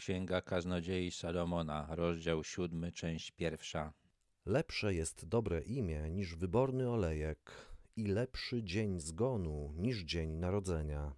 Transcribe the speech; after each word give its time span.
Księga 0.00 0.40
Kaznodziei 0.42 1.10
Salomona, 1.10 1.86
rozdział 1.90 2.44
siódmy, 2.44 2.92
część 2.92 3.30
pierwsza. 3.30 3.92
Lepsze 4.46 4.94
jest 4.94 5.28
dobre 5.28 5.62
imię 5.62 6.10
niż 6.10 6.36
wyborny 6.36 6.90
olejek 6.90 7.50
i 7.96 8.06
lepszy 8.06 8.62
dzień 8.62 9.00
zgonu 9.00 9.72
niż 9.76 9.98
dzień 9.98 10.30
narodzenia. 10.30 11.14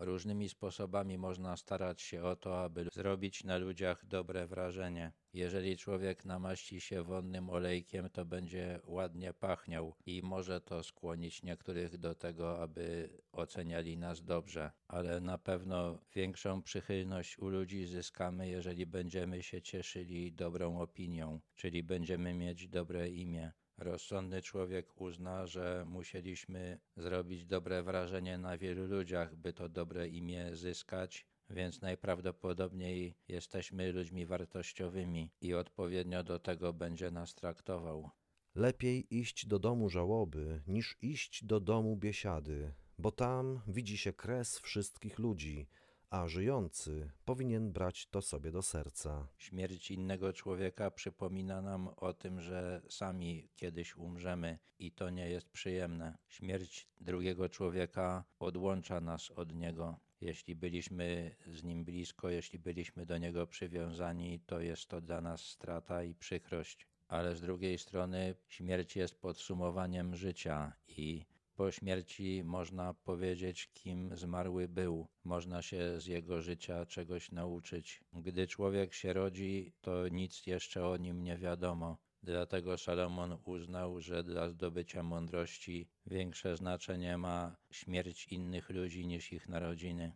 Różnymi 0.00 0.48
sposobami 0.48 1.18
można 1.18 1.56
starać 1.56 2.02
się 2.02 2.22
o 2.22 2.36
to, 2.36 2.64
aby 2.64 2.86
zrobić 2.92 3.44
na 3.44 3.56
ludziach 3.56 4.06
dobre 4.06 4.46
wrażenie. 4.46 5.12
Jeżeli 5.32 5.76
człowiek 5.76 6.24
namaści 6.24 6.80
się 6.80 7.02
wonnym 7.02 7.50
olejkiem, 7.50 8.10
to 8.10 8.24
będzie 8.24 8.80
ładnie 8.84 9.32
pachniał 9.32 9.94
i 10.06 10.22
może 10.22 10.60
to 10.60 10.82
skłonić 10.82 11.42
niektórych 11.42 11.98
do 11.98 12.14
tego, 12.14 12.62
aby 12.62 13.10
oceniali 13.32 13.98
nas 13.98 14.24
dobrze. 14.24 14.72
Ale 14.88 15.20
na 15.20 15.38
pewno 15.38 15.98
większą 16.14 16.62
przychylność 16.62 17.38
u 17.38 17.48
ludzi 17.48 17.86
zyskamy, 17.86 18.48
jeżeli 18.48 18.86
będziemy 18.86 19.42
się 19.42 19.62
cieszyli 19.62 20.32
dobrą 20.32 20.80
opinią, 20.80 21.40
czyli 21.56 21.82
będziemy 21.82 22.34
mieć 22.34 22.68
dobre 22.68 23.10
imię. 23.10 23.52
Rozsądny 23.80 24.42
człowiek 24.42 25.00
uzna, 25.00 25.46
że 25.46 25.84
musieliśmy 25.88 26.78
zrobić 26.96 27.46
dobre 27.46 27.82
wrażenie 27.82 28.38
na 28.38 28.58
wielu 28.58 28.86
ludziach, 28.86 29.36
by 29.36 29.52
to 29.52 29.68
dobre 29.68 30.08
imię 30.08 30.56
zyskać, 30.56 31.26
więc 31.50 31.80
najprawdopodobniej 31.80 33.14
jesteśmy 33.28 33.92
ludźmi 33.92 34.26
wartościowymi 34.26 35.30
i 35.40 35.54
odpowiednio 35.54 36.24
do 36.24 36.38
tego 36.38 36.72
będzie 36.72 37.10
nas 37.10 37.34
traktował. 37.34 38.10
Lepiej 38.54 39.16
iść 39.16 39.46
do 39.46 39.58
domu 39.58 39.88
żałoby 39.88 40.62
niż 40.66 40.96
iść 41.02 41.44
do 41.44 41.60
domu 41.60 41.96
biesiady, 41.96 42.72
bo 42.98 43.12
tam 43.12 43.60
widzi 43.66 43.98
się 43.98 44.12
kres 44.12 44.58
wszystkich 44.58 45.18
ludzi, 45.18 45.68
a 46.10 46.28
żyjący 46.28 47.10
powinien 47.24 47.72
brać 47.72 48.06
to 48.06 48.22
sobie 48.22 48.52
do 48.52 48.62
serca. 48.62 49.28
Śmierć 49.38 49.90
innego 49.90 50.32
człowieka 50.32 50.90
przypomina 50.90 51.62
nam 51.62 51.88
o 51.88 52.12
tym, 52.12 52.40
że 52.40 52.82
sami 52.88 53.48
kiedyś 53.56 53.96
umrzemy 53.96 54.58
i 54.78 54.92
to 54.92 55.10
nie 55.10 55.30
jest 55.30 55.50
przyjemne. 55.50 56.18
Śmierć 56.28 56.88
drugiego 57.00 57.48
człowieka 57.48 58.24
odłącza 58.38 59.00
nas 59.00 59.30
od 59.30 59.54
niego. 59.54 59.98
Jeśli 60.20 60.56
byliśmy 60.56 61.36
z 61.46 61.64
nim 61.64 61.84
blisko, 61.84 62.30
jeśli 62.30 62.58
byliśmy 62.58 63.06
do 63.06 63.18
niego 63.18 63.46
przywiązani, 63.46 64.40
to 64.46 64.60
jest 64.60 64.88
to 64.88 65.00
dla 65.00 65.20
nas 65.20 65.40
strata 65.40 66.04
i 66.04 66.14
przykrość. 66.14 66.86
Ale 67.08 67.36
z 67.36 67.40
drugiej 67.40 67.78
strony 67.78 68.34
śmierć 68.48 68.96
jest 68.96 69.14
podsumowaniem 69.20 70.16
życia 70.16 70.72
i 70.88 71.26
po 71.60 71.70
śmierci 71.70 72.42
można 72.44 72.94
powiedzieć, 72.94 73.70
kim 73.74 74.16
zmarły 74.16 74.68
był. 74.68 75.08
Można 75.24 75.62
się 75.62 76.00
z 76.00 76.06
jego 76.06 76.42
życia 76.42 76.86
czegoś 76.86 77.32
nauczyć. 77.32 78.04
Gdy 78.12 78.46
człowiek 78.46 78.94
się 78.94 79.12
rodzi, 79.12 79.72
to 79.80 80.08
nic 80.08 80.46
jeszcze 80.46 80.86
o 80.86 80.96
nim 80.96 81.22
nie 81.22 81.38
wiadomo. 81.38 81.98
Dlatego 82.22 82.78
Salomon 82.78 83.38
uznał, 83.44 84.00
że 84.00 84.24
dla 84.24 84.48
zdobycia 84.48 85.02
mądrości 85.02 85.88
większe 86.06 86.56
znaczenie 86.56 87.18
ma 87.18 87.56
śmierć 87.70 88.26
innych 88.26 88.70
ludzi 88.70 89.06
niż 89.06 89.32
ich 89.32 89.48
narodziny. 89.48 90.12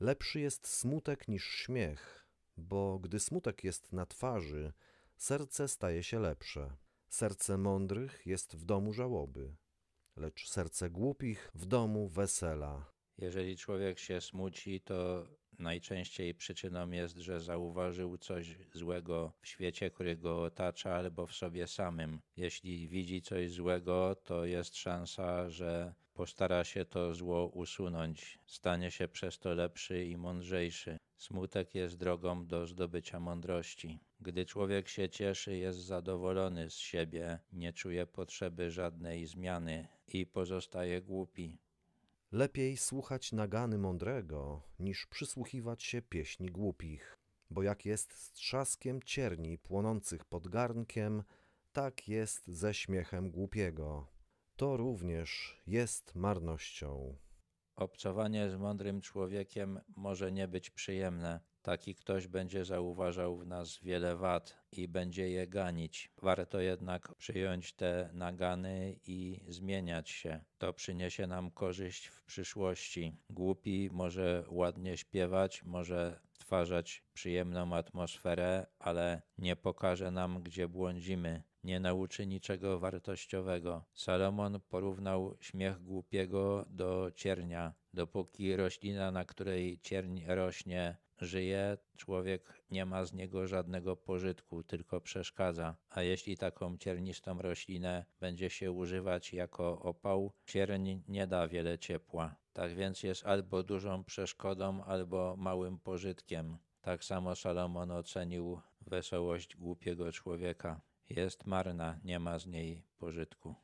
Lepszy 0.00 0.40
jest 0.40 0.68
smutek 0.68 1.28
niż 1.28 1.44
śmiech, 1.44 2.26
bo 2.56 2.98
gdy 2.98 3.20
smutek 3.20 3.64
jest 3.64 3.92
na 3.92 4.06
twarzy, 4.06 4.72
serce 5.16 5.68
staje 5.68 6.02
się 6.02 6.18
lepsze. 6.18 6.76
Serce 7.08 7.58
mądrych 7.58 8.26
jest 8.26 8.56
w 8.56 8.64
domu 8.64 8.92
żałoby, 8.92 9.56
lecz 10.16 10.48
serce 10.48 10.90
głupich 10.90 11.50
w 11.54 11.66
domu 11.66 12.08
wesela. 12.08 12.94
Jeżeli 13.18 13.56
człowiek 13.56 13.98
się 13.98 14.20
smuci, 14.20 14.80
to 14.80 15.26
najczęściej 15.58 16.34
przyczyną 16.34 16.90
jest, 16.90 17.16
że 17.16 17.40
zauważył 17.40 18.18
coś 18.18 18.58
złego 18.74 19.32
w 19.40 19.48
świecie, 19.48 19.90
który 19.90 20.16
go 20.16 20.42
otacza, 20.42 20.94
albo 20.94 21.26
w 21.26 21.32
sobie 21.32 21.66
samym. 21.66 22.20
Jeśli 22.36 22.88
widzi 22.88 23.22
coś 23.22 23.50
złego, 23.50 24.16
to 24.24 24.44
jest 24.44 24.76
szansa, 24.76 25.50
że 25.50 25.94
postara 26.14 26.64
się 26.64 26.84
to 26.84 27.14
zło 27.14 27.46
usunąć, 27.46 28.38
stanie 28.46 28.90
się 28.90 29.08
przez 29.08 29.38
to 29.38 29.54
lepszy 29.54 30.04
i 30.04 30.16
mądrzejszy. 30.16 30.98
Smutek 31.16 31.74
jest 31.74 31.96
drogą 31.96 32.46
do 32.46 32.66
zdobycia 32.66 33.20
mądrości. 33.20 34.00
Gdy 34.20 34.46
człowiek 34.46 34.88
się 34.88 35.08
cieszy, 35.08 35.56
jest 35.56 35.78
zadowolony 35.78 36.70
z 36.70 36.74
siebie, 36.74 37.38
nie 37.52 37.72
czuje 37.72 38.06
potrzeby 38.06 38.70
żadnej 38.70 39.26
zmiany 39.26 39.88
i 40.08 40.26
pozostaje 40.26 41.02
głupi. 41.02 41.58
Lepiej 42.32 42.76
słuchać 42.76 43.32
nagany 43.32 43.78
mądrego, 43.78 44.62
niż 44.78 45.06
przysłuchiwać 45.06 45.82
się 45.82 46.02
pieśni 46.02 46.48
głupich. 46.48 47.16
Bo 47.50 47.62
jak 47.62 47.84
jest 47.84 48.12
z 48.12 48.32
trzaskiem 48.32 49.02
cierni 49.02 49.58
płonących 49.58 50.24
pod 50.24 50.48
garnkiem, 50.48 51.22
tak 51.72 52.08
jest 52.08 52.46
ze 52.46 52.74
śmiechem 52.74 53.30
głupiego. 53.30 54.13
To 54.56 54.76
również 54.76 55.60
jest 55.66 56.14
marnością. 56.14 57.16
Obcowanie 57.76 58.50
z 58.50 58.56
mądrym 58.56 59.00
człowiekiem 59.00 59.80
może 59.96 60.32
nie 60.32 60.48
być 60.48 60.70
przyjemne. 60.70 61.40
Taki 61.62 61.94
ktoś 61.94 62.26
będzie 62.26 62.64
zauważał 62.64 63.36
w 63.36 63.46
nas 63.46 63.78
wiele 63.82 64.16
wad 64.16 64.56
i 64.72 64.88
będzie 64.88 65.28
je 65.30 65.46
ganić. 65.46 66.12
Warto 66.22 66.60
jednak 66.60 67.14
przyjąć 67.14 67.72
te 67.72 68.10
nagany 68.12 68.98
i 69.06 69.40
zmieniać 69.48 70.10
się. 70.10 70.44
To 70.58 70.72
przyniesie 70.72 71.26
nam 71.26 71.50
korzyść 71.50 72.06
w 72.06 72.24
przyszłości. 72.24 73.16
Głupi 73.30 73.90
może 73.92 74.44
ładnie 74.48 74.96
śpiewać, 74.96 75.62
może 75.62 76.20
stwarzać 76.32 77.02
przyjemną 77.12 77.76
atmosferę, 77.76 78.66
ale 78.78 79.22
nie 79.38 79.56
pokaże 79.56 80.10
nam, 80.10 80.42
gdzie 80.42 80.68
błądzimy 80.68 81.42
nie 81.64 81.80
nauczy 81.80 82.26
niczego 82.26 82.78
wartościowego. 82.78 83.84
Salomon 83.94 84.60
porównał 84.68 85.36
śmiech 85.40 85.82
głupiego 85.82 86.66
do 86.68 87.10
ciernia. 87.14 87.74
Dopóki 87.94 88.56
roślina, 88.56 89.10
na 89.10 89.24
której 89.24 89.78
cierń 89.82 90.20
rośnie, 90.26 90.96
żyje, 91.20 91.78
człowiek 91.96 92.62
nie 92.70 92.86
ma 92.86 93.04
z 93.04 93.12
niego 93.12 93.46
żadnego 93.46 93.96
pożytku, 93.96 94.62
tylko 94.62 95.00
przeszkadza. 95.00 95.76
A 95.90 96.02
jeśli 96.02 96.36
taką 96.36 96.78
ciernistą 96.78 97.38
roślinę 97.38 98.04
będzie 98.20 98.50
się 98.50 98.72
używać 98.72 99.32
jako 99.32 99.82
opał, 99.82 100.32
cierń 100.46 100.90
nie 101.08 101.26
da 101.26 101.48
wiele 101.48 101.78
ciepła. 101.78 102.36
Tak 102.52 102.74
więc 102.74 103.02
jest 103.02 103.26
albo 103.26 103.62
dużą 103.62 104.04
przeszkodą, 104.04 104.84
albo 104.84 105.36
małym 105.38 105.78
pożytkiem. 105.78 106.58
Tak 106.80 107.04
samo 107.04 107.34
Salomon 107.34 107.90
ocenił 107.90 108.60
wesołość 108.80 109.56
głupiego 109.56 110.12
człowieka 110.12 110.80
jest 111.10 111.46
marna, 111.46 112.00
nie 112.04 112.18
ma 112.18 112.38
z 112.38 112.46
niej 112.46 112.82
pożytku. 112.98 113.54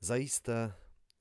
Zaiste 0.00 0.72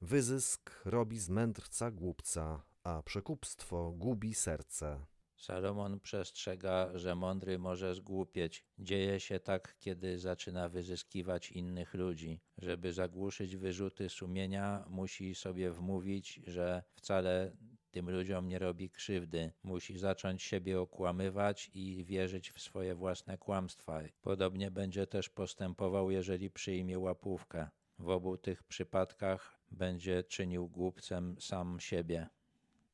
wyzysk 0.01 0.81
robi 0.85 1.19
z 1.19 1.29
mędrca 1.29 1.91
głupca, 1.91 2.63
a 2.83 3.03
przekupstwo 3.03 3.91
gubi 3.91 4.33
serce. 4.33 5.05
Salomon 5.39 5.99
przestrzega, 5.99 6.97
że 6.97 7.15
mądry 7.15 7.59
może 7.59 7.95
zgłupieć. 7.95 8.65
Dzieje 8.79 9.19
się 9.19 9.39
tak, 9.39 9.75
kiedy 9.79 10.19
zaczyna 10.19 10.69
wyzyskiwać 10.69 11.51
innych 11.51 11.93
ludzi. 11.93 12.39
Żeby 12.57 12.93
zagłuszyć 12.93 13.55
wyrzuty 13.57 14.09
sumienia, 14.09 14.85
musi 14.89 15.35
sobie 15.35 15.71
wmówić, 15.71 16.41
że 16.47 16.83
wcale 16.95 17.51
tym 17.91 18.09
ludziom 18.09 18.47
nie 18.47 18.59
robi 18.59 18.89
krzywdy. 18.89 19.51
Musi 19.63 19.97
zacząć 19.97 20.43
siebie 20.43 20.81
okłamywać 20.81 21.71
i 21.73 22.03
wierzyć 22.05 22.51
w 22.51 22.61
swoje 22.61 22.95
własne 22.95 23.37
kłamstwa. 23.37 24.01
Podobnie 24.21 24.71
będzie 24.71 25.07
też 25.07 25.29
postępował, 25.29 26.11
jeżeli 26.11 26.51
przyjmie 26.51 26.99
łapówkę. 26.99 27.67
W 27.99 28.09
obu 28.09 28.37
tych 28.37 28.63
przypadkach 28.63 29.59
będzie 29.71 30.23
czynił 30.23 30.67
głupcem 30.67 31.35
sam 31.39 31.79
siebie. 31.79 32.29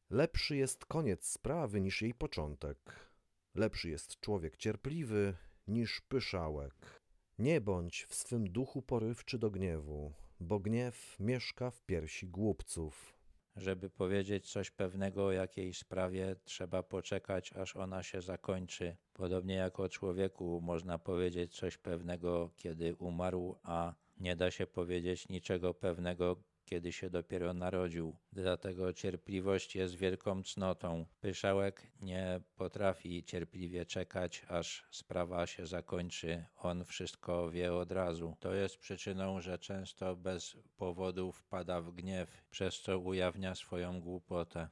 Lepszy 0.10 0.56
jest 0.56 0.86
koniec 0.86 1.28
sprawy 1.28 1.82
niż 1.82 2.02
jej 2.02 2.14
początek. 2.14 3.10
Lepszy 3.56 3.90
jest 3.90 4.20
człowiek 4.20 4.58
cierpliwy 4.58 5.34
niż 5.68 6.02
pyszałek. 6.02 7.02
Nie 7.40 7.62
bądź 7.62 8.06
w 8.10 8.16
swym 8.16 8.50
duchu 8.52 8.82
porywczy 8.82 9.40
do 9.40 9.52
gniewu, 9.52 10.14
bo 10.40 10.60
gniew 10.60 11.16
mieszka 11.20 11.72
w 11.72 11.82
piersi 11.82 12.28
głupców. 12.28 13.15
Żeby 13.56 13.90
powiedzieć 13.90 14.52
coś 14.52 14.72
pewnego 14.72 15.26
o 15.26 15.32
jakiejś 15.32 15.78
sprawie, 15.78 16.36
trzeba 16.44 16.84
poczekać, 16.84 17.54
aż 17.54 17.76
ona 17.76 18.04
się 18.04 18.22
zakończy. 18.22 18.98
Podobnie 19.14 19.56
jak 19.56 19.80
o 19.80 19.90
człowieku 19.90 20.62
można 20.62 21.00
powiedzieć 21.00 21.56
coś 21.56 21.78
pewnego, 21.78 22.50
kiedy 22.56 22.96
umarł, 22.96 23.60
a 23.64 23.94
nie 24.18 24.36
da 24.36 24.52
się 24.52 24.68
powiedzieć 24.68 25.30
niczego 25.30 25.74
pewnego, 25.74 26.36
kiedy 26.66 26.92
się 26.92 27.10
dopiero 27.10 27.54
narodził. 27.54 28.16
Dlatego 28.32 28.94
cierpliwość 28.94 29.76
jest 29.76 29.96
wielką 29.96 30.44
cnotą. 30.44 31.06
Pyszałek 31.22 31.92
nie 32.02 32.42
potrafi 32.56 33.24
cierpliwie 33.24 33.86
czekać, 33.86 34.46
aż 34.48 34.88
sprawa 34.92 35.48
się 35.48 35.66
zakończy. 35.68 36.46
On 36.56 36.86
wszystko 36.86 37.52
wie 37.52 37.74
od 37.74 37.92
razu. 37.92 38.36
To 38.40 38.54
jest 38.54 38.78
przyczyną, 38.78 39.42
że 39.42 39.60
często 39.60 40.16
bez 40.16 40.58
powodu 40.78 41.32
wpada 41.32 41.82
w 41.82 41.92
gniew, 41.92 42.46
przez 42.52 42.82
co 42.82 43.00
ujawnia 43.00 43.56
swoją 43.56 44.02
głupotę. 44.02 44.70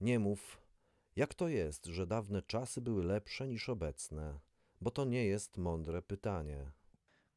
Nie 0.00 0.18
mów, 0.18 0.60
Jak 1.16 1.34
to 1.34 1.48
jest, 1.48 1.86
że 1.86 2.06
dawne 2.06 2.42
czasy 2.42 2.80
były 2.80 3.04
lepsze 3.04 3.48
niż 3.48 3.68
obecne? 3.68 4.38
Bo 4.80 4.90
to 4.90 5.04
nie 5.04 5.24
jest 5.24 5.56
mądre 5.56 6.02
pytanie. 6.02 6.70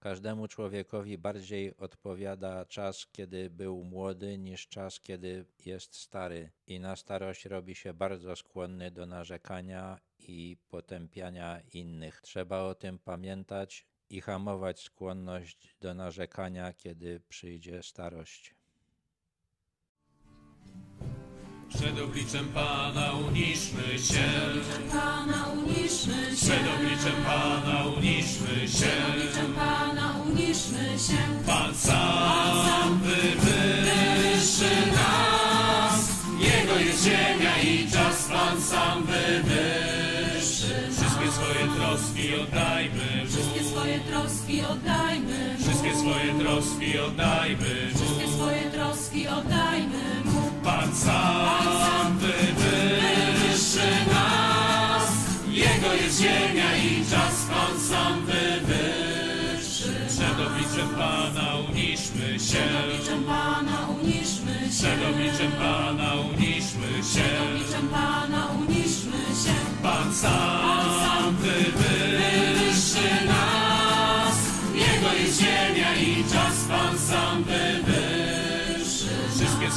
Każdemu 0.01 0.47
człowiekowi 0.47 1.17
bardziej 1.17 1.77
odpowiada 1.77 2.65
czas, 2.65 3.07
kiedy 3.11 3.49
był 3.49 3.83
młody, 3.83 4.37
niż 4.37 4.67
czas, 4.67 4.99
kiedy 4.99 5.45
jest 5.65 5.95
stary, 5.95 6.51
i 6.67 6.79
na 6.79 6.95
starość 6.95 7.45
robi 7.45 7.75
się 7.75 7.93
bardzo 7.93 8.35
skłonny 8.35 8.91
do 8.91 9.05
narzekania 9.05 9.99
i 10.19 10.57
potępiania 10.69 11.61
innych. 11.73 12.21
Trzeba 12.21 12.59
o 12.61 12.75
tym 12.75 12.99
pamiętać 12.99 13.85
i 14.09 14.21
hamować 14.21 14.79
skłonność 14.79 15.75
do 15.81 15.93
narzekania, 15.93 16.73
kiedy 16.73 17.19
przyjdzie 17.19 17.83
starość. 17.83 18.55
Przed 21.91 22.03
obliczem 22.03 22.47
Pana 22.47 23.11
uniszmy 23.27 23.99
się. 23.99 24.23
Pana 24.91 25.47
uniszmy 25.47 26.13
się. 26.29 26.35
Przed 26.35 26.63
obliczem 26.75 27.15
Pana 27.25 27.85
uniszmy 27.97 28.67
się. 28.67 28.91
Obliczem 29.09 29.53
Pana 29.53 30.15
uniszmy 30.25 30.99
się. 30.99 31.45
Pan 31.47 31.75
sam 31.75 32.99
wywyższy 32.99 34.75
nas. 34.91 36.09
Jego 36.39 36.79
jest 36.79 37.03
ziemia 37.03 37.57
i 37.63 37.91
czas 37.91 38.27
Pan 38.29 38.61
sam 38.61 39.03
wywyższy. 39.03 40.73
Wszystkie 40.91 41.31
swoje 41.31 41.67
troski 41.77 42.35
oddajmy. 42.35 43.25
Wszystkie 43.27 43.63
swoje 43.63 43.99
troski 43.99 44.61
oddajmy. 44.61 45.55
Wszystkie 45.59 45.95
swoje 45.95 46.33
troski 46.39 46.99
oddajmy. 46.99 47.91
Wszystkie 47.95 48.27
swoje 48.27 48.71
troski 48.71 49.27
oddajmy. 49.27 50.30
Pan 50.63 50.95
sam 50.95 52.17
wywyższy 52.17 53.89
nas. 54.13 55.11
Jego 55.49 55.93
jest 55.93 56.21
ziemia 56.21 56.77
i 56.77 57.05
czas 57.11 57.45
Pan 57.51 57.79
sam 57.79 58.25
wywyższy. 58.25 59.93
Przed 60.07 60.47
obliczem 60.47 60.89
Pana 60.97 61.55
uniszmy 61.69 62.39
się. 62.39 62.63
Obliczem 62.83 63.23
Pana 63.23 63.87
uniszmy 64.01 64.53
się. 64.53 64.69
Przed 64.69 65.09
obliczem 65.13 65.51
Pana 65.51 66.13
uniszmy 66.15 67.03
się. 67.13 67.23
Obliczem 67.49 67.87
Pana 67.87 68.47
uniszmy 68.47 69.21
się. 69.43 69.55
Pan 69.83 70.13
sam 70.13 71.35
wywyższy 71.35 71.80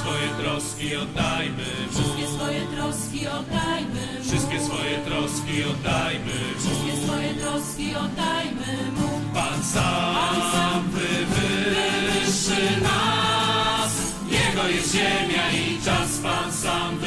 swoje 0.05 0.29
troski 0.43 0.97
oddajmy 0.97 1.69
Mu. 1.87 1.93
Wszystkie 1.93 2.27
swoje 2.29 2.61
troski 2.77 3.21
oddajmy 3.29 4.05
Mu. 4.19 4.25
Wszystkie 4.25 4.61
swoje 4.61 4.99
troski 5.07 5.65
oddajmy 5.65 6.37
Mu. 6.55 6.61
Wszystkie 6.61 6.93
swoje 7.05 7.35
troski 7.35 7.89
oddajmy 7.97 8.73
Mu. 8.97 9.09
Pan 9.35 9.63
sam, 9.63 10.15
Pan 10.15 10.41
sam 10.53 10.83
wywyższy 10.95 12.81
nas. 12.81 13.93
Jego 14.31 14.69
jest 14.69 14.93
ziemia 14.93 15.45
i 15.53 15.83
czas 15.85 16.19
Pan 16.23 16.53
sam 16.53 16.99